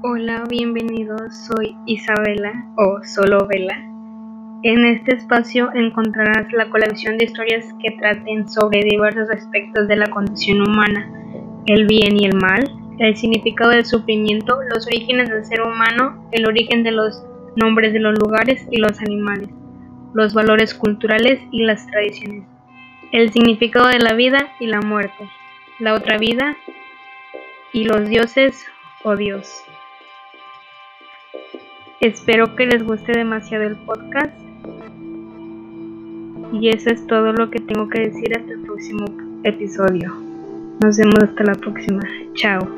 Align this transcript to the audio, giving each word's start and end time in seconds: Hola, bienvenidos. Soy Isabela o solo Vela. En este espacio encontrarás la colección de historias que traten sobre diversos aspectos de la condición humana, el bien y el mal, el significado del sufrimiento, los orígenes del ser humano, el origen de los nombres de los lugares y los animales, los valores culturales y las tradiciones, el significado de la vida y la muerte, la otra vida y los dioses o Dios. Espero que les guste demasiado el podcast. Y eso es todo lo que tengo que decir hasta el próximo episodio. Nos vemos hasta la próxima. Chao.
Hola, 0.00 0.44
bienvenidos. 0.48 1.48
Soy 1.48 1.76
Isabela 1.84 2.52
o 2.76 3.00
solo 3.02 3.48
Vela. 3.48 3.74
En 4.62 4.84
este 4.84 5.16
espacio 5.16 5.70
encontrarás 5.74 6.52
la 6.52 6.70
colección 6.70 7.18
de 7.18 7.24
historias 7.24 7.64
que 7.82 7.90
traten 7.98 8.48
sobre 8.48 8.84
diversos 8.84 9.28
aspectos 9.28 9.88
de 9.88 9.96
la 9.96 10.08
condición 10.08 10.60
humana, 10.60 11.10
el 11.66 11.88
bien 11.88 12.16
y 12.16 12.26
el 12.26 12.36
mal, 12.36 12.70
el 13.00 13.16
significado 13.16 13.70
del 13.70 13.84
sufrimiento, 13.84 14.60
los 14.72 14.86
orígenes 14.86 15.30
del 15.30 15.44
ser 15.44 15.62
humano, 15.62 16.28
el 16.30 16.46
origen 16.46 16.84
de 16.84 16.92
los 16.92 17.24
nombres 17.56 17.92
de 17.92 17.98
los 17.98 18.16
lugares 18.20 18.68
y 18.70 18.76
los 18.76 19.00
animales, 19.00 19.48
los 20.14 20.32
valores 20.32 20.74
culturales 20.74 21.40
y 21.50 21.64
las 21.64 21.88
tradiciones, 21.88 22.44
el 23.10 23.32
significado 23.32 23.88
de 23.88 23.98
la 23.98 24.12
vida 24.12 24.52
y 24.60 24.68
la 24.68 24.80
muerte, 24.80 25.28
la 25.80 25.94
otra 25.94 26.18
vida 26.18 26.56
y 27.72 27.82
los 27.82 28.08
dioses 28.08 28.64
o 29.02 29.16
Dios. 29.16 29.64
Espero 32.00 32.54
que 32.54 32.66
les 32.66 32.84
guste 32.84 33.12
demasiado 33.12 33.64
el 33.64 33.76
podcast. 33.76 34.32
Y 36.52 36.68
eso 36.68 36.90
es 36.90 37.06
todo 37.06 37.32
lo 37.32 37.50
que 37.50 37.58
tengo 37.58 37.88
que 37.88 38.08
decir 38.08 38.36
hasta 38.36 38.52
el 38.52 38.60
próximo 38.60 39.04
episodio. 39.42 40.14
Nos 40.80 40.96
vemos 40.96 41.18
hasta 41.22 41.44
la 41.44 41.54
próxima. 41.54 42.02
Chao. 42.34 42.77